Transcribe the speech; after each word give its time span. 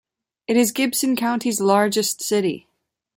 It 0.47 0.57
is 0.57 0.71
Gibson 0.71 1.15
County's 1.15 1.61
largest 1.61 2.23
city. 2.23 2.67